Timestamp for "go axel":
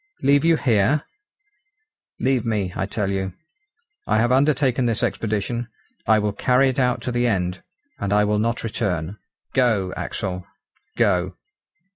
9.53-10.47